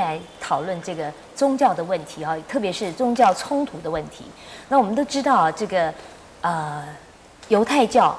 [0.00, 4.24] 来讨论这个宗教的问题啊，特别是宗教冲突的问题。
[4.68, 5.92] 那我们都知道啊，这个
[6.40, 6.84] 呃，
[7.48, 8.18] 犹太教、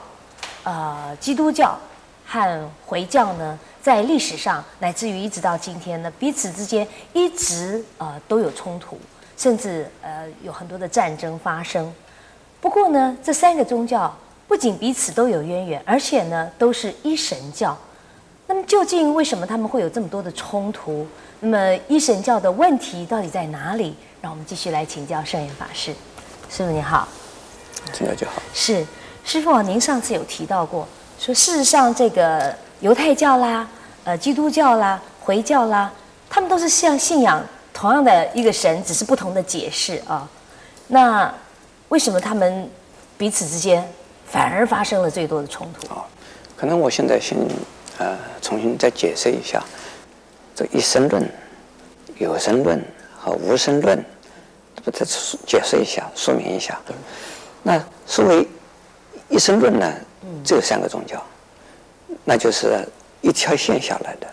[0.63, 1.77] 呃，基督教
[2.25, 8.97] 和回教呢，在历史上乃至于一直到今天呢，彼此之间一直呃都有冲突，
[9.35, 11.93] 甚至呃有很多的战争发生。
[12.61, 14.15] 不过呢，这三个宗教。
[14.47, 17.77] 不仅彼此都有渊源，而且呢都是一神教。
[18.51, 21.07] 那么究竟为什么他们会有这么多的冲突？
[21.39, 23.95] 那么一神教的问题到底在哪里？
[24.19, 25.93] 让我们继续来请教圣严法师。
[26.49, 27.07] 师傅你好，
[27.93, 28.43] 请教就好。
[28.53, 28.85] 是
[29.23, 30.85] 师傅啊，您上次有提到过，
[31.17, 33.65] 说事实上这个犹太教啦、
[34.03, 35.89] 呃基督教啦、回教啦，
[36.29, 37.41] 他们都是像信仰
[37.73, 40.29] 同样的一个神，只是不同的解释啊。
[40.87, 41.33] 那
[41.87, 42.69] 为什么他们
[43.17, 43.89] 彼此之间？
[44.27, 45.93] 反而发生了最多的冲突。
[45.93, 46.03] 啊，
[46.57, 47.37] 可能我现在先
[47.97, 49.63] 呃重新再解释一下，
[50.55, 51.29] 这一生论、
[52.17, 52.83] 有生论
[53.17, 54.03] 和无生论，
[54.83, 55.05] 不再
[55.45, 56.79] 解释一下、说明一下。
[57.63, 58.47] 那所谓
[59.29, 59.93] 一生论呢，
[60.43, 61.23] 只有三个宗教，
[62.25, 62.85] 那就是
[63.21, 64.27] 一条线下来的，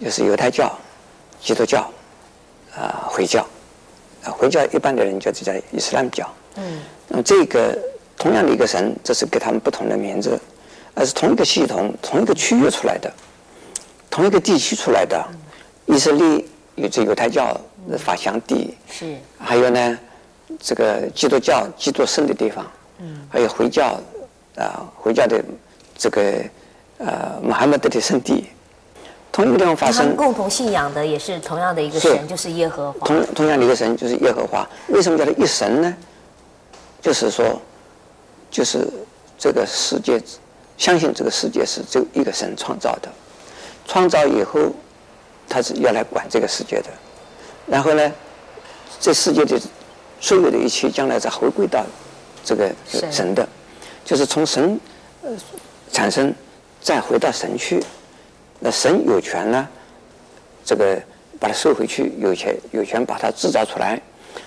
[0.00, 0.76] 就是犹太教、
[1.40, 1.80] 基督教
[2.74, 3.46] 啊、呃、回教，
[4.24, 6.28] 啊回教一般的人就叫伊斯兰教。
[6.56, 7.78] 嗯，那么这个。
[8.18, 10.40] 同样的一个神，这是给他们不同的名字，
[10.96, 13.12] 而是同一个系统、同一个区域出来的，
[14.08, 15.22] 同一个地区出来的。
[15.84, 16.42] 以色列
[16.74, 17.52] 有这犹太教
[17.88, 19.14] 的发祥地，是。
[19.38, 19.98] 还有呢，
[20.58, 22.66] 这个基督教基督圣的地方，
[22.98, 23.28] 嗯。
[23.30, 24.00] 还有回教，
[24.56, 25.44] 啊，回教的
[25.98, 26.42] 这个
[26.96, 28.46] 呃，穆罕默德的圣地，
[29.30, 30.16] 同一个地方发生。
[30.16, 33.06] 共同信仰的也是同样的一个神，就是耶和华。
[33.06, 34.66] 同同样的一个神就是耶和华。
[34.88, 35.94] 为什么叫做一神呢？
[37.02, 37.60] 就是说。
[38.48, 38.88] 就是
[39.36, 40.22] 这个世界，
[40.76, 43.08] 相信这个世界是只有一个神创造的，
[43.86, 44.72] 创造以后，
[45.48, 46.88] 他是要来管这个世界的，
[47.66, 48.12] 然后呢，
[49.00, 49.60] 这世界的
[50.20, 51.84] 所有的一切将来再回归到
[52.44, 52.70] 这个
[53.10, 53.48] 神的，
[54.04, 54.78] 就是从神
[55.22, 55.30] 呃
[55.92, 56.34] 产生，
[56.80, 57.82] 再回到神去，
[58.60, 59.68] 那神有权呢，
[60.64, 61.00] 这个
[61.40, 64.00] 把它收回去，有权有权把它制造出来，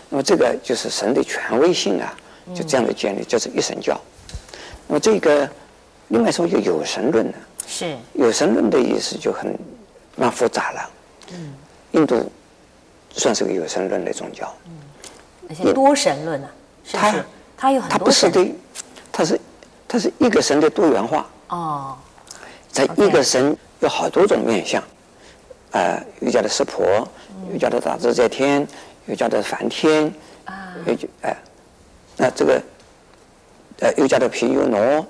[0.10, 2.16] 那么这个就是神的权威性啊。
[2.56, 3.96] 就这样的建立，就是一神教。
[4.88, 5.48] 那么这个，
[6.10, 7.34] 另外说就有神论呢？
[7.68, 9.58] 是有神论的意思就很
[10.16, 10.90] 蛮复杂了。
[11.32, 11.54] 嗯，
[11.92, 12.30] 印度
[13.12, 14.52] 算是个有神论的宗教。
[14.66, 14.72] 嗯，
[15.50, 16.50] 而且多神论啊，
[16.84, 17.24] 是不是？
[17.56, 17.98] 它有很多。
[17.98, 18.56] 它不是的，
[19.12, 19.40] 它是
[19.88, 21.30] 它是一个神的多元化。
[21.50, 21.98] 哦。
[22.72, 24.82] 在一个神有好多种面相，
[25.72, 27.08] 呃，又叫做湿婆，
[27.52, 28.68] 又叫做大自在天，
[29.08, 30.12] 又叫做梵天，
[30.46, 31.36] 啊，又叫哎。
[32.16, 32.62] 那这个，
[33.80, 35.06] 呃，又叫做毗湿奴，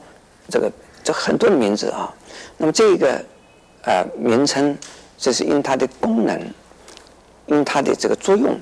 [0.48, 0.72] 这个
[1.10, 2.14] 这很多的名字啊。
[2.56, 3.20] 那么这个，
[3.82, 4.78] 呃，名称，
[5.18, 6.40] 这是因它的功能，
[7.48, 8.56] 因它的这个作用，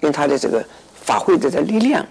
[0.00, 2.06] 因它的这个发挥的这力量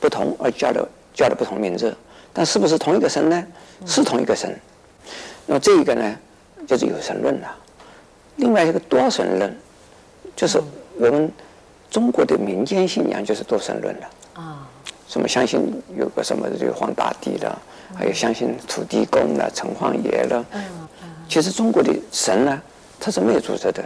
[0.00, 1.94] 不同而叫的叫的不同名字。
[2.32, 3.46] 但是不是同一个神呢？
[3.84, 4.58] 是同一个神。
[5.44, 6.16] 那么这一个呢，
[6.66, 7.56] 就是有神论了。
[8.36, 9.54] 另外一个多神论，
[10.34, 10.58] 就是
[10.98, 11.30] 我们
[11.90, 14.10] 中国的民间信仰就是多神论了。
[14.32, 14.66] 啊。
[15.06, 15.60] 什么相信
[15.94, 17.54] 有个什么这个黄大帝的，
[17.94, 20.44] 还有相信土地公了、城隍爷了。
[21.28, 22.62] 其实中国的神呢，
[23.00, 23.84] 他是没有组织的。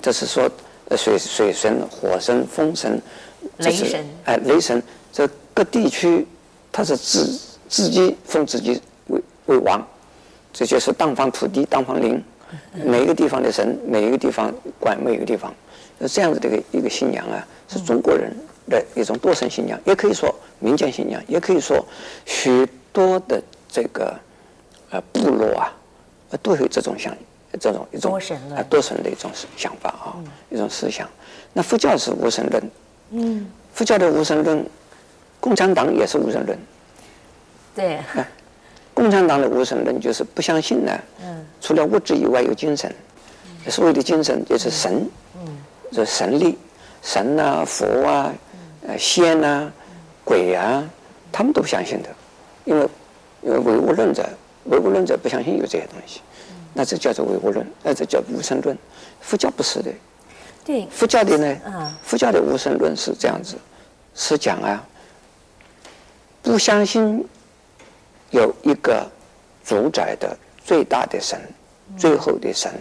[0.00, 0.50] 这是说，
[0.96, 3.00] 水水神、火神、风神、
[3.58, 4.04] 雷神。
[4.24, 4.82] 哎，雷神，
[5.12, 6.26] 这各地区
[6.70, 7.38] 他是自
[7.68, 9.86] 自己封自己为为王，
[10.52, 12.22] 这就是当方土地、当方灵。
[12.84, 15.54] 每一个地方的神，每一个地方管每一个地方，
[16.06, 18.30] 这样子的一个一个信仰啊，是中国人
[18.68, 20.34] 的一种多神信仰，也可以说。
[20.64, 21.84] 民间信仰，也可以说
[22.24, 24.14] 许多的这个
[24.90, 25.72] 呃部落啊，
[26.42, 27.16] 都有这种想
[27.58, 31.08] 这种一种多神啊多神的一种想法啊，嗯、一种思想。
[31.52, 32.70] 那佛教是无神论，
[33.10, 34.64] 嗯，佛教的无神论，
[35.40, 36.58] 共产党也是无神论，
[37.74, 38.00] 对，
[38.94, 42.94] 共产党的无神论就是不相信呢，嗯，除了物质以外有精神，
[43.64, 45.58] 嗯、所谓的精神就是神，嗯，
[45.90, 46.58] 这神力，
[47.02, 48.32] 神啊佛啊，
[48.86, 49.72] 呃仙啊。
[50.24, 50.88] 鬼啊，
[51.32, 52.08] 他们都不相信的，
[52.64, 52.88] 因为
[53.42, 54.28] 因为唯物论者，
[54.64, 56.20] 唯物论者不相信有这些东西，
[56.72, 58.76] 那这叫做唯物论，那这叫无神论。
[59.20, 59.90] 佛教不是的，
[60.64, 63.56] 对，佛教的呢，啊佛教的无神论是这样子，
[64.14, 64.84] 是讲啊，
[66.42, 67.24] 不相信
[68.30, 69.08] 有一个
[69.64, 71.40] 主宰的最大的神，
[71.96, 72.72] 最后的神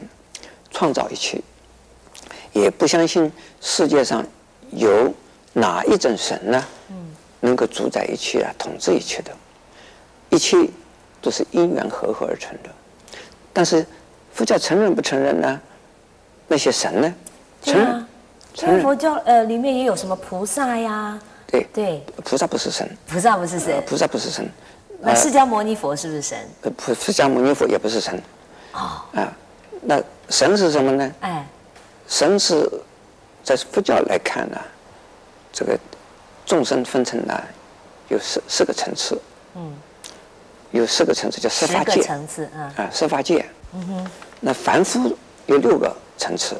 [0.72, 1.40] 创造一切，
[2.54, 4.26] 也不相信世界上
[4.72, 5.14] 有
[5.54, 6.64] 哪一种神呢？
[7.40, 9.32] 能够主宰一切啊，统治一切的，
[10.32, 10.68] 一切
[11.22, 12.70] 都是因缘和合而成的。
[13.54, 13.86] 但是
[14.34, 15.62] 佛教承认不承认呢？
[16.48, 17.14] 那些神呢？
[17.62, 18.06] 承认。
[18.54, 18.82] 承认。
[18.82, 21.20] 佛教呃里面也有什么菩萨呀？
[21.48, 22.90] 对对，菩萨不是神。
[23.08, 23.84] 菩萨不是神。
[23.86, 24.50] 菩萨不是神。
[25.02, 26.38] 那释迦牟尼佛是不是神？
[26.62, 28.22] 呃，不释迦牟尼佛也不是神。
[28.74, 29.02] 哦。
[29.14, 29.34] 啊，
[29.82, 31.12] 那神是什么呢？
[31.22, 31.46] 哎。
[32.08, 32.70] 神是
[33.44, 34.58] 在佛教来看呢，
[35.52, 35.78] 这个
[36.46, 37.44] 众生分成了
[38.10, 39.22] 有四四个层次。
[39.56, 39.74] 嗯。
[40.72, 42.02] 有四个层次叫十法界。
[42.02, 42.74] 层次啊。
[42.78, 43.46] 啊，十法界。
[43.74, 44.12] 嗯哼。
[44.40, 45.16] 那凡夫
[45.46, 46.56] 有六个层次，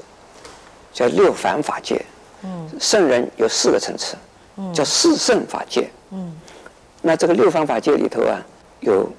[0.94, 2.04] 叫六凡法界。
[2.44, 2.70] 嗯。
[2.80, 4.16] 圣人有四个层次。
[4.76, 5.90] 叫四圣法界。
[6.12, 6.36] 嗯，
[7.02, 8.40] 那这个六方法界里头啊，
[8.82, 9.10] 有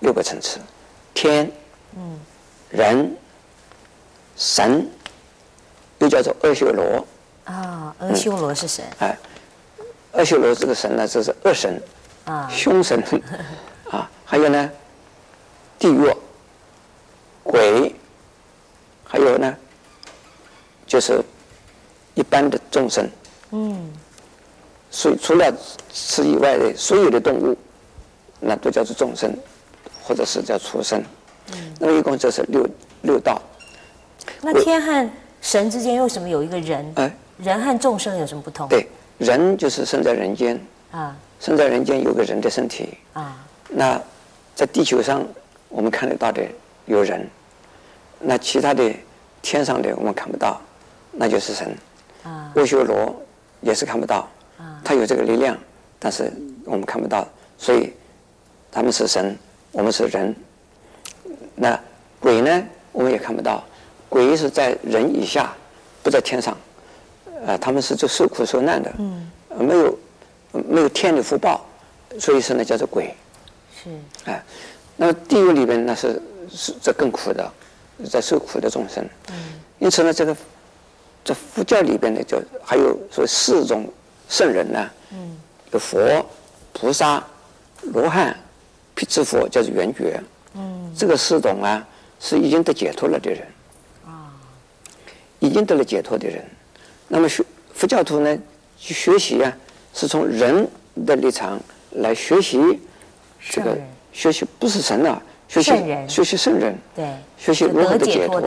[0.00, 0.60] 六个层次：
[1.12, 1.50] 天、
[1.96, 2.20] 嗯、
[2.68, 3.16] 人、
[4.36, 4.86] 神，
[5.98, 7.04] 又叫做阿修罗。
[7.44, 8.84] 啊，阿修罗是神。
[9.00, 9.18] 哎，
[10.12, 11.82] 阿修罗这个神呢，这是恶神。
[12.26, 12.48] 啊。
[12.52, 13.02] 凶神。
[14.30, 14.70] 啊，还有呢，
[15.76, 16.08] 地狱、
[17.42, 17.92] 鬼，
[19.02, 19.56] 还有呢，
[20.86, 21.20] 就是
[22.14, 23.10] 一般的众生。
[23.50, 23.92] 嗯。
[24.92, 25.52] 所以除了
[25.92, 27.56] 此以外的所有的动物，
[28.38, 29.36] 那都叫做众生，
[30.02, 31.02] 或者是叫畜生。
[31.52, 31.74] 嗯。
[31.80, 32.64] 那么一共就是六
[33.02, 33.42] 六道。
[34.40, 35.10] 那天和
[35.42, 36.92] 神之间为什么有一个人？
[36.96, 37.12] 哎。
[37.38, 38.68] 人和众生有什么不同？
[38.68, 38.86] 对，
[39.18, 40.60] 人就是生在人间。
[40.92, 41.16] 啊。
[41.40, 42.98] 生在人间有个人的身体。
[43.12, 43.44] 啊。
[43.68, 44.00] 那
[44.60, 45.26] 在地球上
[45.70, 46.46] 我们看得到的
[46.84, 47.26] 有人，
[48.18, 48.92] 那其他的
[49.40, 50.60] 天上的我们看不到，
[51.12, 51.74] 那就是神。
[52.24, 52.52] 啊。
[52.54, 53.18] 阿修罗
[53.62, 54.28] 也是看不到。
[54.84, 55.56] 他有这个力量，
[55.98, 56.30] 但是
[56.66, 57.26] 我们看不到，
[57.56, 57.90] 所以
[58.70, 59.34] 他们是神，
[59.72, 60.36] 我们是人。
[61.54, 61.80] 那
[62.20, 62.62] 鬼呢？
[62.92, 63.64] 我们也看不到，
[64.10, 65.54] 鬼是在人以下，
[66.02, 66.54] 不在天上。
[67.46, 69.98] 呃，他们是做受苦受难的，嗯，没有
[70.52, 71.64] 没有天的福报，
[72.18, 73.14] 所以说呢叫做鬼。
[73.82, 73.90] 是。
[74.24, 74.42] 哎、呃，
[74.96, 77.52] 那么地狱里边那是是这更苦的，
[78.10, 79.04] 在受苦的众生。
[79.30, 79.34] 嗯。
[79.78, 80.36] 因此呢，这个
[81.24, 83.90] 在佛教里边呢，就还有说四种。
[84.28, 85.36] 圣人呢，嗯
[85.72, 86.24] 有佛、
[86.72, 87.20] 菩萨、
[87.82, 88.38] 罗汉、
[88.94, 90.22] 辟支佛，叫做圆觉。
[90.54, 91.84] 嗯，这个四种啊，
[92.20, 93.44] 是已经得解脱了的人。
[94.06, 94.30] 啊，
[95.40, 96.44] 已经得了解脱的人。
[97.08, 97.44] 那么学
[97.74, 98.38] 佛教徒呢，
[98.78, 99.52] 去学习啊，
[99.92, 100.68] 是从人
[101.04, 101.58] 的立场
[101.96, 102.78] 来学习
[103.48, 103.76] 这个
[104.12, 105.72] 学习，不是神啊，学习
[106.08, 106.76] 学习圣人。
[106.94, 107.08] 对，
[107.38, 108.42] 学习如何的解脱。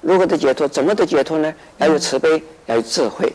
[0.00, 0.68] 如何的解脱？
[0.68, 1.52] 怎么的解脱呢？
[1.78, 3.32] 要有慈悲，要有智慧。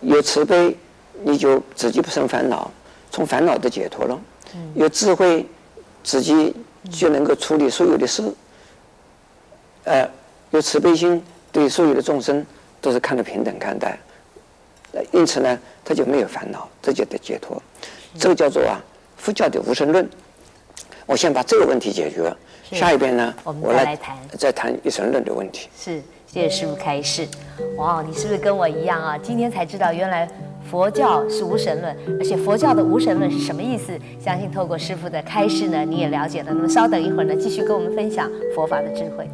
[0.00, 0.76] 有慈悲，
[1.22, 2.70] 你就自己不生烦恼，
[3.10, 4.20] 从烦恼的解脱了。
[4.74, 5.46] 有智慧，
[6.02, 6.54] 自己
[6.90, 8.22] 就能够处理所有的事。
[9.84, 10.08] 呃，
[10.50, 12.44] 有慈悲心，对所有的众生
[12.80, 13.98] 都是看得平等看待。
[15.12, 17.62] 因此呢，他就没有烦恼，这就得解脱。
[18.18, 18.80] 这个叫做啊，
[19.20, 20.08] 佛教的无神论。
[21.06, 22.32] 我先把这个问题解决，
[22.70, 25.68] 下一边呢，我们来谈，再谈一神论的问题。
[25.76, 26.00] 是。
[26.26, 27.26] 谢谢师傅开示，
[27.76, 29.18] 哇，你是不是跟我一样啊？
[29.18, 30.28] 今天才知道原来
[30.70, 33.98] 佛教是无神论，而且佛教的无神论是什么意思？
[34.24, 36.52] 相信透过师傅的开示呢，你也了解了。
[36.52, 39.28] 那么稍等一会儿呢，继续跟我们分享佛法的智慧。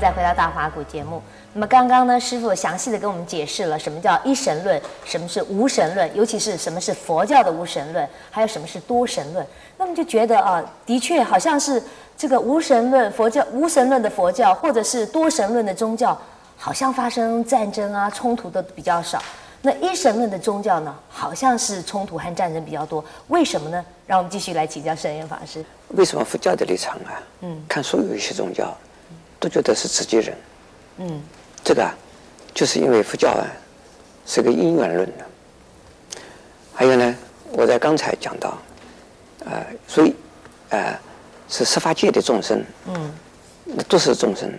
[0.00, 1.20] 再回到大法古节目。
[1.52, 9.46] 那么刚刚呢，师傅详细的跟我们解释了什么叫一神论，什么是无神论，尤其是什么是佛教的无神论，还有什么是多神论。
[9.76, 11.82] 那么就觉得啊，的确好像是
[12.16, 16.18] 这个无神论佛教、无神论的佛教，或者是多神论的宗教，
[16.56, 19.22] 好像发生战争啊、冲突的比较少。
[19.62, 23.04] 那一神论的宗教呢，好像是冲突和战争比较多。
[23.28, 23.84] 为什么呢？
[24.06, 25.62] 让我们继续来请教圣严法师。
[25.88, 27.20] 为什么佛教的立场啊？
[27.40, 28.72] 嗯，看所有一些宗教。
[29.40, 30.36] 都觉得是自己人，
[30.98, 31.22] 嗯，
[31.64, 31.96] 这个啊，
[32.52, 33.46] 就是因为佛教啊
[34.26, 35.24] 是个因缘论的。
[36.74, 37.16] 还有呢，
[37.52, 38.58] 我在刚才讲到，
[39.46, 40.14] 呃，所以，
[40.68, 40.94] 呃，
[41.48, 43.14] 是十法界的众生，嗯，
[43.64, 44.52] 那都是众生，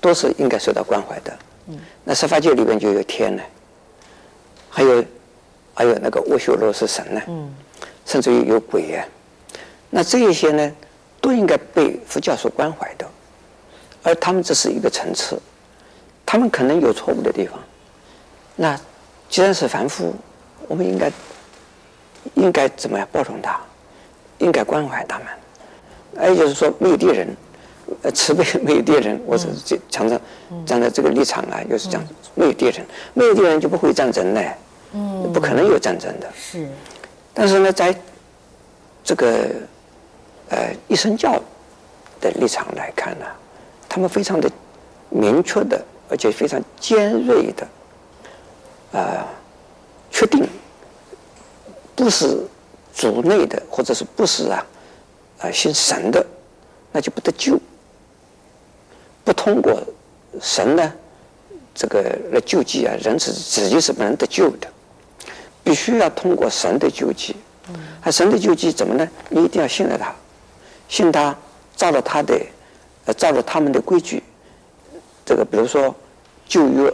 [0.00, 1.38] 都是应该受到关怀的，
[1.68, 3.42] 嗯，那十法界里边就有天呢，
[4.68, 5.04] 还有，
[5.72, 7.54] 还有那个阿修罗是神呢，嗯，
[8.04, 9.06] 甚至于有鬼呀，
[9.88, 10.72] 那这一些呢，
[11.20, 12.88] 都应该被佛教所关怀。
[12.88, 12.89] 的。
[14.02, 15.38] 而他们只是一个层次，
[16.24, 17.58] 他们可能有错误的地方。
[18.56, 18.78] 那
[19.28, 20.14] 既然是凡夫，
[20.68, 21.12] 我们应该
[22.34, 23.60] 应该怎么样包容他？
[24.38, 25.26] 应该关怀他们，
[26.16, 27.28] 还有就是说没有敌人，
[28.02, 30.18] 呃，慈悲没有敌人，我是这常常
[30.64, 32.02] 站在这个立场啊，又是讲
[32.34, 34.40] 没有敌人，没有敌人就不会战争呢，
[34.94, 36.26] 嗯，不可能有战争的。
[36.34, 36.66] 是，
[37.34, 37.94] 但是呢，在
[39.04, 39.50] 这个
[40.48, 41.38] 呃一神教
[42.18, 43.26] 的立场来看呢，
[43.90, 44.50] 他们非常的
[45.10, 49.26] 明确的，而且非常尖锐的，啊，
[50.10, 50.48] 确定
[51.96, 52.38] 不是
[52.94, 54.64] 主内的，或者是不是啊。
[55.40, 56.24] 啊，信神的，
[56.92, 57.58] 那就不得救。
[59.24, 59.82] 不通过
[60.38, 60.92] 神呢，
[61.74, 64.68] 这个来救济啊，人是自己是不能得救的，
[65.64, 67.34] 必须要通过神的救济。
[68.02, 69.08] 啊，神的救济怎么呢？
[69.30, 70.14] 你一定要信了他，
[70.88, 71.34] 信他，
[71.74, 72.38] 照了他的，
[73.10, 74.22] 呃，照着他们的规矩。
[75.26, 75.92] 这个比如说
[76.46, 76.92] 旧约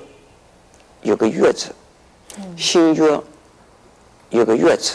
[1.02, 1.68] 有个月字，
[2.56, 3.20] 新约
[4.30, 4.94] 有个月字，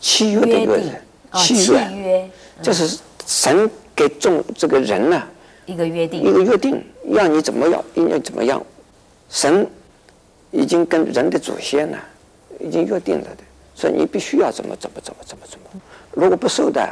[0.00, 0.92] 契约的约字。
[1.34, 2.30] 契约，
[2.62, 5.22] 这是神给众这个人呢
[5.66, 8.64] 一个约定，一个约定，要你怎么样，应该怎么样。
[9.28, 9.68] 神
[10.50, 11.98] 已经跟人的祖先呢
[12.58, 13.42] 已经约定了的，
[13.74, 15.66] 所以你必须要怎么怎么怎么怎么怎么。
[16.12, 16.88] 如果不受的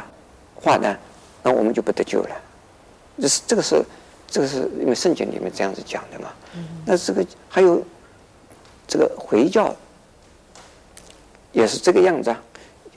[0.53, 0.95] 话呢，
[1.41, 2.29] 那我们就不得救了。
[3.19, 3.83] 这是这个是
[4.29, 6.29] 这个是因为圣经里面这样子讲的嘛。
[6.85, 7.83] 那这个还有
[8.87, 9.75] 这个回教
[11.51, 12.43] 也是这个样子啊。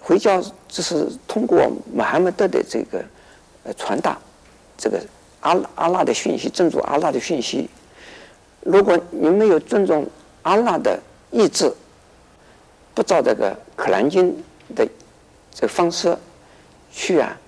[0.01, 3.05] 回教就是通过穆罕默德的这个
[3.65, 4.19] 呃传达
[4.77, 4.99] 这个
[5.41, 7.69] 阿阿拉的讯息，尊重阿拉的讯息。
[8.63, 10.07] 如果你没有尊重
[10.43, 10.99] 阿拉的
[11.31, 11.73] 意志，
[12.95, 14.35] 不照这个可兰经
[14.75, 14.87] 的
[15.53, 16.17] 这个方式
[16.91, 17.39] 去啊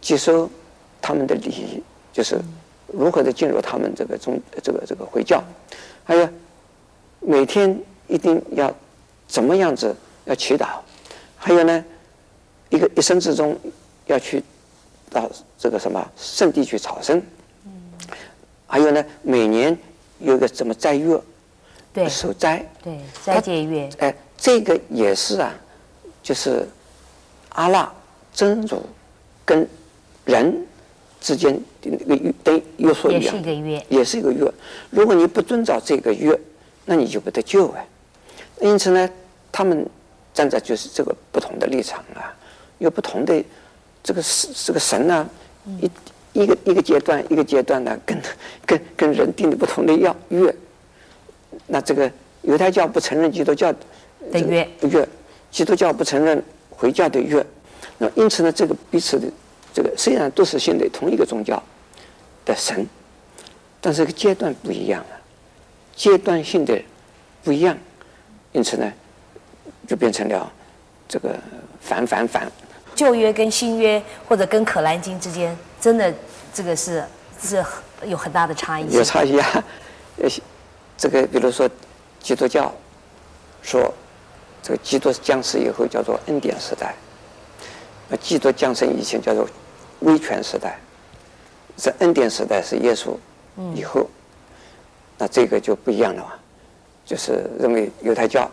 [0.00, 0.48] 接收
[1.00, 1.82] 他们的礼仪，
[2.14, 2.40] 就是
[2.86, 5.44] 如何的进入他们这个宗这个这个回教，
[6.02, 6.26] 还有
[7.20, 7.78] 每天
[8.08, 8.74] 一定要
[9.28, 9.94] 怎么样子
[10.24, 10.78] 要祈祷，
[11.36, 11.84] 还有呢。
[12.70, 13.56] 一个一生之中
[14.06, 14.42] 要去
[15.08, 17.22] 到这个什么圣地去朝圣，
[18.66, 19.78] 还有呢，每年
[20.18, 21.20] 有个什么斋月，
[21.92, 25.54] 对，守斋，对，斋戒月，哎，这个也是啊，
[26.20, 26.66] 就是
[27.50, 27.92] 阿拉
[28.32, 28.82] 真主
[29.44, 29.68] 跟
[30.24, 30.66] 人
[31.24, 34.52] 之间的那个约等约束一样，也是一个约，也是一个约。
[34.90, 36.38] 如果你不遵照这个约，
[36.84, 37.86] 那你就不得救哎。
[38.60, 39.08] 因此呢，
[39.50, 39.86] 他们
[40.34, 42.28] 站在就是这个不同的立场啊。
[42.76, 43.42] 有不同的
[44.02, 45.26] 这个神，这个神呢，
[45.80, 45.90] 一
[46.34, 48.20] 一个一个阶段一个阶段呢，跟
[48.66, 50.54] 跟跟人定的不同的要约。
[51.66, 52.10] 那这个
[52.42, 53.72] 犹太教不承认基督教
[54.30, 55.08] 的约，约，
[55.50, 57.42] 基督教不承认回教的约。
[57.96, 59.26] 那因此呢，这个彼此的
[59.74, 61.60] 这个虽然都是信的同一个宗教
[62.44, 62.86] 的神，
[63.80, 65.16] 但是这个阶段不一样了，
[65.96, 66.80] 阶段性的
[67.42, 67.76] 不一样，
[68.52, 68.90] 因此呢，
[69.88, 70.50] 就变成了
[71.08, 71.36] 这个
[71.80, 72.50] 反反反。
[72.94, 76.14] 旧约跟新约，或者跟可兰经之间，真的
[76.52, 77.04] 这个是
[77.42, 77.62] 是
[78.06, 78.88] 有很大的差异。
[78.92, 79.64] 有差异啊，
[80.18, 80.28] 呃，
[80.96, 81.68] 这个比如说
[82.20, 82.72] 基督教
[83.60, 83.92] 说，
[84.62, 86.94] 这个基督降世以后叫做恩典时代，
[88.08, 89.44] 那基督降生以前叫做
[90.04, 90.78] 威权时代，
[91.76, 93.16] 这恩典时代是耶稣
[93.74, 94.08] 以后，嗯、
[95.18, 96.32] 那这个就不一样了嘛，
[97.04, 98.50] 就是认为犹太教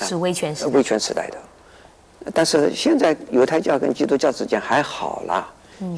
[0.00, 1.38] 是威权时威权时代的。
[2.34, 5.48] 但是现在犹太教跟基督教之间还好了，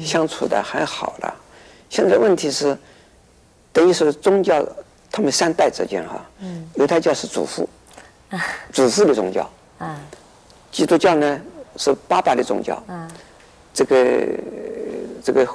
[0.01, 1.35] 相处的还好了。
[1.89, 2.77] 现在问题是，
[3.73, 4.65] 等于是宗教
[5.11, 6.25] 他们三代之间哈，
[6.75, 7.67] 犹太教是祖父，
[8.71, 9.49] 祖父的宗教，
[10.71, 11.39] 基督教呢
[11.75, 12.81] 是爸爸的宗教，
[13.73, 13.95] 这个
[15.23, 15.47] 这个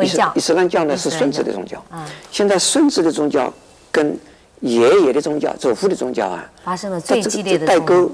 [0.00, 0.84] 伊斯伊斯兰教。
[0.84, 1.84] 呢是孙子的宗教。
[2.30, 3.52] 现在孙子的宗教
[3.90, 4.18] 跟
[4.60, 8.10] 爷爷的宗教、祖父的宗教啊，发生了最激烈的代沟。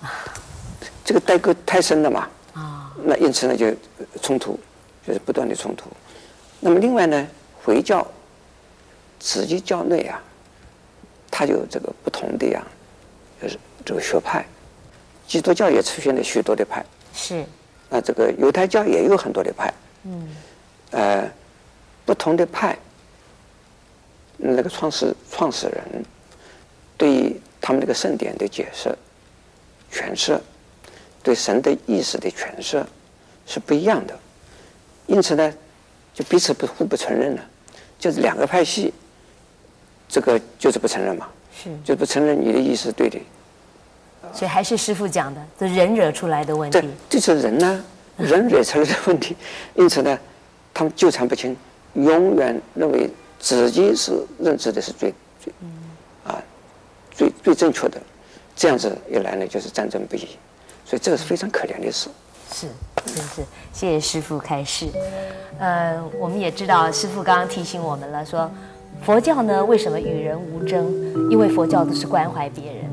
[1.04, 3.72] 这个代沟太深了嘛，啊，那因此呢就
[4.20, 4.58] 冲突，
[5.06, 5.84] 就是不断的冲突。
[6.58, 7.26] 那么另外呢，
[7.62, 8.04] 回教
[9.20, 10.20] 自己教内啊，
[11.30, 12.60] 它有这个不同的呀，
[13.40, 14.44] 就是这个学派，
[15.28, 16.84] 基督教也出现了许多的派，
[17.14, 17.44] 是，
[17.96, 19.72] 那这个犹太教也有很多的派，
[20.04, 20.28] 嗯，
[20.90, 21.26] 呃，
[22.04, 22.76] 不同的派，
[24.36, 26.04] 那个创始创始人
[26.98, 28.94] 对于他们这个圣典的解释、
[29.90, 30.38] 诠释。
[31.22, 32.84] 对神的意识的诠释
[33.46, 34.16] 是不一样的，
[35.06, 35.52] 因此呢，
[36.14, 37.44] 就彼此不互不承认了，
[37.98, 38.92] 就是两个派系，
[40.06, 43.18] 这个就是不承认嘛，是，就不承认你的意思对的，
[44.36, 47.84] 所以还是师傅讲的，这人惹出来的问题，这是人呢，
[48.18, 49.34] 人惹出来的问题，
[49.74, 50.18] 因此呢，
[50.74, 51.56] 他们纠缠不清，
[51.94, 55.12] 永远认为自己是认知的是最
[55.42, 55.52] 最，
[56.24, 56.42] 啊，
[57.10, 57.98] 最最正确的，
[58.54, 60.28] 这样子一来呢，就是战争不已。
[60.84, 62.08] 所以这个是非常可怜的事。
[62.52, 62.68] 是，
[63.06, 64.86] 真是，谢谢师傅开示。
[65.58, 68.48] 呃，我们也知道师傅刚刚提醒我们了，说
[69.02, 70.86] 佛教呢为什么与人无争？
[71.28, 72.85] 因为佛教都是关怀别人的，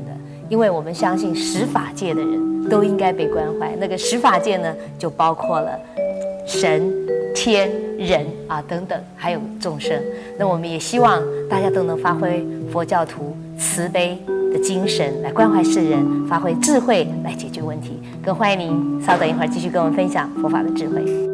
[0.48, 3.74] 因为我们相信十法界的人都应该被关怀。
[3.76, 5.78] 那个十法界呢，就包括了
[6.46, 6.92] 神、
[7.34, 10.00] 天、人啊等等，还有众生。
[10.38, 14.18] 那我们也希望大家都能发挥佛教徒慈悲
[14.52, 18.00] 的精神来关怀世人，发挥智慧来解决问题。
[18.22, 21.33] 更欢迎您稍等一会儿，继续跟我们分享佛法的智慧。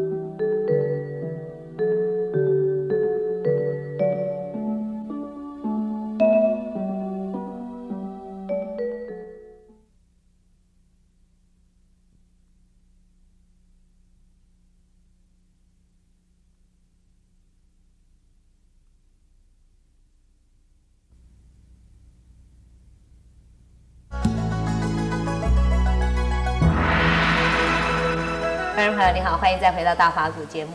[28.80, 30.72] 观众朋友，你好，欢迎再回到大法古节目。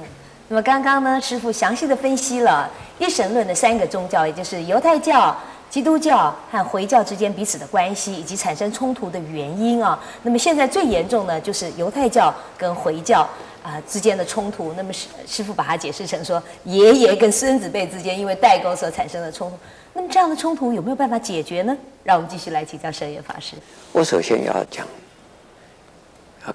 [0.48, 2.70] 那么刚刚呢，师傅详细的分析了
[3.00, 5.36] 一神论的三个宗教，也就是犹太教、
[5.72, 10.00] 基督教和回教之间彼此的关系，以及产生冲突的原因啊。
[10.22, 13.28] 那么现在最严重的就是犹太教跟回教
[13.64, 14.72] 啊、之间的冲突。
[14.78, 19.58] 那么师师傅把它解释成说，爷爷跟孙子辈之间因为代沟所产生的冲突。
[19.94, 21.76] 那么这样的冲突有没有办法解决呢？
[22.04, 23.56] 让我们继续来请教圣严法师。
[23.92, 24.86] 我首先要讲。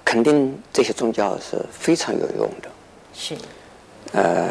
[0.04, 2.68] 肯定这些宗教是非常有用的。
[3.12, 3.36] 是。
[4.12, 4.48] 呃，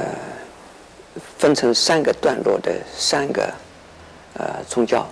[1.37, 3.53] 分成三个段落的三个
[4.35, 5.05] 呃宗教，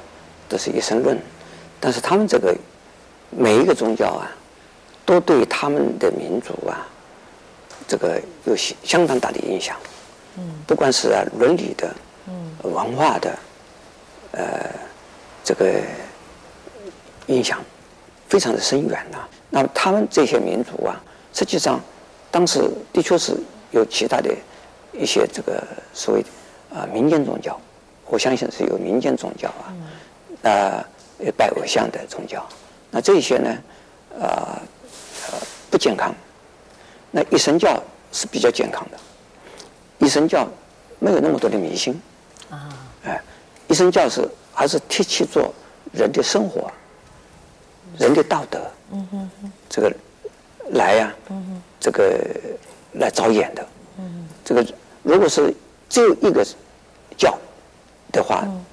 [0.47, 1.17] 都是一神论，
[1.79, 2.55] 但是他们这个
[3.29, 4.31] 每一个宗教啊，
[5.05, 6.87] 都对他们的民族啊，
[7.87, 9.75] 这个有相当大的影响。
[10.37, 10.43] 嗯。
[10.65, 11.93] 不管是啊伦理的，
[12.27, 13.37] 嗯，文化的，
[14.31, 14.69] 呃，
[15.43, 15.73] 这个
[17.25, 17.61] 影响
[18.29, 19.29] 非常的深远呐、啊。
[19.49, 21.01] 那么他们这些民族啊，
[21.33, 21.79] 实际上
[22.29, 23.33] 当时的确是
[23.71, 24.33] 有其他的
[24.93, 26.21] 一些这个所谓
[26.69, 27.59] 啊、呃、民间宗教，
[28.05, 29.73] 我相信是有民间宗教啊，
[30.43, 30.83] 呃
[31.37, 32.47] 拜偶像的宗教。
[32.91, 33.57] 那这些呢，
[34.19, 34.27] 呃
[35.27, 36.13] 呃不健康。
[37.09, 37.81] 那一神教
[38.11, 38.97] 是比较健康的，
[40.05, 40.47] 一神教
[40.99, 41.99] 没有那么多的迷信
[42.49, 42.69] 啊，
[43.05, 43.21] 哎，
[43.67, 45.53] 一神教是还是贴切做
[45.93, 46.69] 人的生活，
[47.97, 48.59] 人的道德。
[48.91, 49.93] 嗯哼哼，这个
[50.71, 52.17] 来呀、啊，嗯哼，这个
[52.93, 53.67] 来着眼的，
[54.45, 54.65] 这个
[55.03, 55.53] 如果是
[55.89, 56.45] 只有一个
[57.17, 57.37] 教
[58.11, 58.65] 的话，嗯、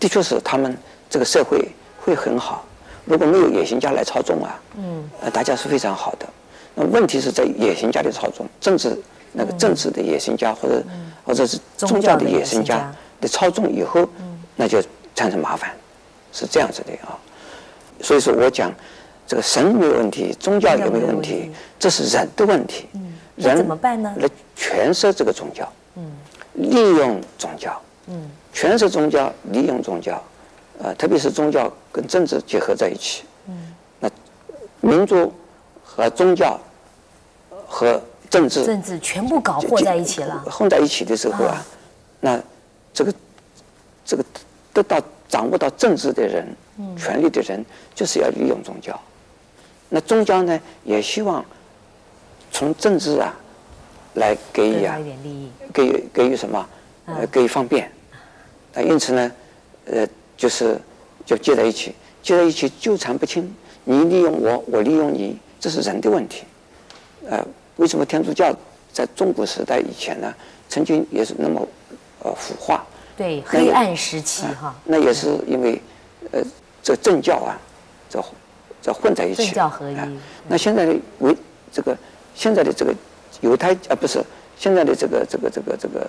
[0.00, 0.76] 的确是他们
[1.10, 1.68] 这个社会
[2.00, 2.64] 会很好。
[3.04, 6.26] 如果没有野心家来操纵啊，嗯，呃，大家是非常好的。
[6.74, 8.98] 那问题是在野心家的操纵，政治
[9.32, 14.82] 那个政治的野心家或者、嗯、或者是宗教的野心家的操纵以后，嗯、那就
[15.14, 15.74] 产生麻烦，
[16.32, 17.18] 是这样子的啊。
[18.02, 18.72] 所以说我讲。
[19.30, 22.88] 这个神没有问题，宗教也没有问题，这是人的问题。
[22.94, 24.14] 嗯，人怎么办呢？
[24.16, 26.10] 来诠释这个宗教，嗯，
[26.54, 30.18] 利用宗教，嗯，诠释宗教，利用宗教，
[30.78, 34.10] 呃，特别是宗教跟政治结合在一起，嗯，那
[34.80, 35.30] 民族
[35.84, 36.58] 和宗教
[37.66, 40.42] 和政治政治全部搞混在一起了。
[40.50, 41.62] 混在一起的时候啊，
[42.18, 42.40] 那
[42.94, 43.12] 这个
[44.06, 44.24] 这个
[44.72, 46.46] 得到掌握到政治的人，
[46.78, 47.64] 嗯，权力的人，
[47.94, 48.98] 就是要利用宗教。
[49.88, 51.44] 那宗教呢，也希望
[52.50, 53.34] 从政治啊
[54.14, 54.98] 来给予啊，
[55.72, 56.68] 给予给予什么？
[57.06, 57.90] 呃，给予方便。
[58.74, 59.32] 那因此呢，
[59.86, 60.78] 呃，就是
[61.24, 63.54] 就结在一起，结在一起纠缠不清。
[63.84, 66.44] 你利用我，我利用你，这是人的问题。
[67.28, 67.42] 呃，
[67.76, 68.54] 为什么天主教
[68.92, 70.34] 在中国时代以前呢，
[70.68, 71.66] 曾经也是那么
[72.22, 72.86] 呃腐化？
[73.18, 74.74] 对，黑暗时期哈。
[74.84, 75.82] 那也是因为
[76.32, 76.40] 呃，
[76.82, 77.58] 这政教啊，
[78.08, 78.24] 这。
[78.80, 79.96] 这混在一起，政教合一。
[80.46, 81.36] 那现在的为
[81.72, 81.98] 这个
[82.32, 82.94] 现在的这个
[83.40, 84.22] 犹太啊，不是
[84.56, 86.08] 现在的这个这个这个这个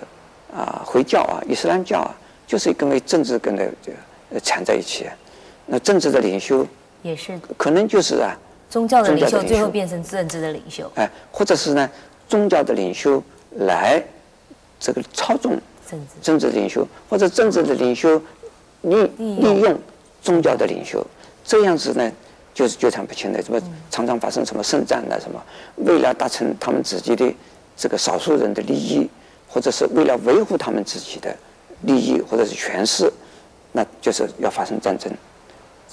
[0.56, 2.14] 啊回教啊伊斯兰教啊，
[2.46, 5.04] 就是跟为政治跟那这个缠在一起。
[5.66, 6.64] 那政治的领袖
[7.02, 8.38] 也是可能就是啊
[8.70, 10.90] 宗教的领袖最后变成政治的领袖。
[10.94, 11.90] 哎，或者是呢
[12.28, 13.20] 宗教的领袖
[13.56, 14.00] 来
[14.78, 15.60] 这个操纵
[16.22, 18.20] 政治领袖，或者政治的领袖
[18.82, 19.78] 利利用
[20.22, 21.06] 宗教的领袖，
[21.44, 22.10] 这样子呢？
[22.52, 25.40] 就是纠缠不清的，什么常常发生什么圣战啊，什么
[25.76, 27.32] 为了达成他们自己的
[27.76, 29.08] 这个少数人的利益，
[29.48, 31.34] 或者是为了维护他们自己的
[31.82, 33.10] 利益或者是权势，
[33.72, 35.10] 那就是要发生战争。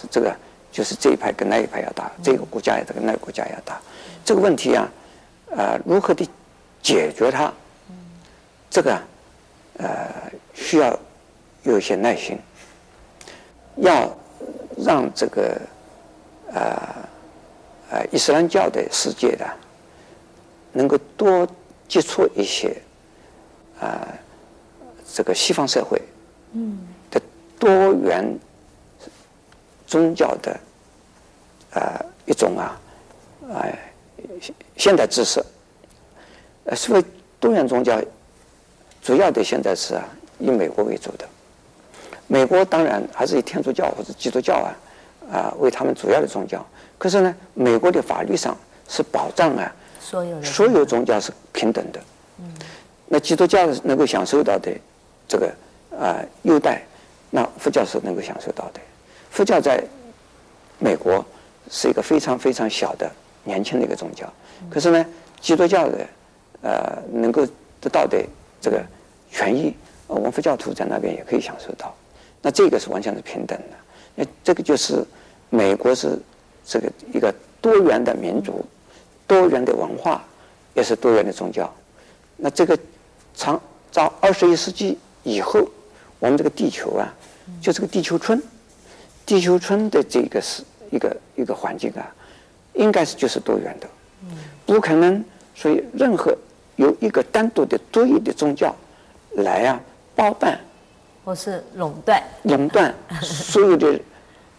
[0.09, 0.35] 这个
[0.71, 3.79] 就是这一派跟那一派要打，这个国家也跟那个国家要打。
[4.25, 4.89] 这个问题啊，
[5.51, 6.27] 呃，如何的
[6.81, 7.53] 解决它？
[8.69, 8.99] 这个
[9.77, 10.99] 呃，需要
[11.63, 12.37] 有一些耐心，
[13.77, 14.15] 要
[14.77, 15.59] 让这个。
[16.49, 16.79] 呃，
[17.91, 19.45] 呃，伊斯兰教的世界的
[20.71, 21.45] 能够多
[21.89, 22.69] 接触一些
[23.81, 24.17] 啊、呃，
[25.13, 26.01] 这个西方社会
[27.11, 27.21] 的
[27.59, 28.25] 多元
[29.85, 30.51] 宗教的
[31.73, 32.79] 啊、呃、一种啊，
[33.53, 33.77] 哎、
[34.15, 34.23] 呃，
[34.77, 35.43] 现代知识。
[36.63, 37.03] 呃，所谓
[37.41, 38.01] 多元宗教，
[39.07, 40.03] 主要的现在是啊
[40.37, 41.25] 以美国为主的。
[42.27, 44.75] 美国当然还是以天主教或者基督教啊
[45.31, 46.65] 啊为他们主要的宗教。
[46.97, 48.57] 可是呢，美国的法律上
[48.89, 52.01] 是保障啊，所有所有宗教是平等的。
[52.39, 52.53] 嗯，
[53.05, 54.77] 那基督教能够享受到的
[55.25, 55.53] 这个
[55.97, 56.81] 啊优待，
[57.29, 58.81] 那佛教是能够享受到的。
[59.31, 59.81] 佛教在
[60.79, 61.25] 美国
[61.71, 63.09] 是一个非常非常小的
[63.45, 64.27] 年轻的一个宗教，
[64.69, 65.05] 可是呢，
[65.39, 66.05] 基督教的
[66.61, 67.47] 呃能够
[67.79, 68.21] 得到的
[68.59, 68.83] 这个
[69.31, 69.73] 权益，
[70.07, 71.93] 我们佛教徒在那边也可以享受到。
[72.41, 73.75] 那这个是完全是平等的。
[74.15, 75.03] 那这个就是
[75.49, 76.19] 美国是。
[76.69, 78.61] 这个一个多元的民族，
[79.25, 80.21] 多元的文化，
[80.73, 81.73] 也是多元的宗教。
[82.35, 82.77] 那这个
[83.33, 83.57] 长
[83.93, 85.65] 到二十一世纪以后，
[86.19, 87.07] 我们这个地球啊，
[87.61, 88.43] 就这个地球村，
[89.25, 90.61] 地球村的这个是
[90.91, 92.13] 一个一个环境啊，
[92.73, 93.87] 应该是就是多元的，
[94.65, 95.23] 不可能
[95.55, 96.37] 所以任何
[96.75, 98.75] 有一个单独的独一的宗教
[99.37, 99.79] 来啊
[100.15, 100.59] 包办，
[101.25, 103.99] 或是垄断，垄断 所有的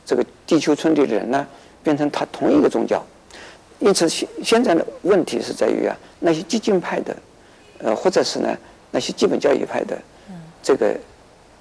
[0.04, 1.46] 这个地球村的人呢。
[1.80, 3.02] 变成他同一个宗教，
[3.78, 7.16] 因此现现在的问题是在于啊，那些激进派的，
[7.78, 8.54] 呃，或者是呢
[8.90, 9.96] 那些基本教育派的，
[10.60, 10.94] 这个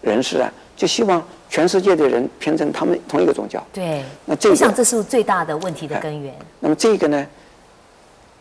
[0.02, 3.64] 人士啊，就希望全世界的人变成他们同一个宗教。
[3.72, 6.36] 对，那这个、我想这是最大的问题的根源。
[6.60, 7.26] 那么这个呢，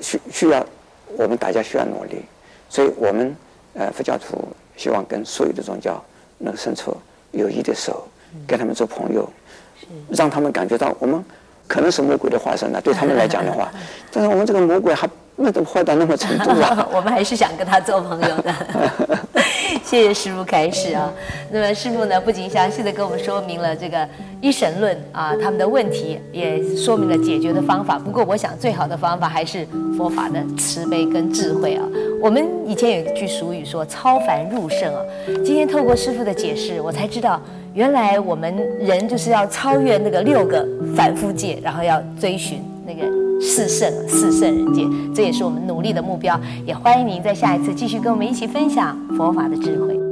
[0.00, 0.66] 需需要
[1.08, 2.24] 我们大家需要努力，
[2.68, 3.36] 所以我们
[3.74, 6.02] 呃佛教徒希望跟所有的宗教
[6.38, 6.96] 能伸出
[7.32, 8.06] 友谊的手，
[8.46, 9.28] 跟他们做朋友，
[10.10, 11.24] 让他们感觉到我们。
[11.68, 13.68] 可能是魔鬼的化身了，对他们来讲的话，
[14.12, 16.86] 但是我们这个魔鬼还没怎么坏到那么程度啊。
[16.94, 18.54] 我们还是想跟他做朋友的。
[19.86, 21.12] 谢谢师傅开始啊。
[21.48, 24.06] 那么师傅呢，不仅详细的跟我们说明了这个
[24.40, 27.96] 一神论啊，他们的问题，也说明了解决的方法。
[27.96, 29.64] 不过，我想最好的方法还是
[29.96, 31.86] 佛法的慈悲跟智慧啊。
[32.20, 35.00] 我们以前有一句俗语说“超凡入圣”啊，
[35.44, 37.40] 今天透过师傅的解释，我才知道。
[37.72, 42.60] 原来我们人就是要超越那个六个凡夫界，然后要追寻
[43.46, 46.38] 四圣四圣人间，这也是我们努力的目标。
[46.66, 50.05] 也欢迎您在下一次继续跟我们一起分享佛法的智慧。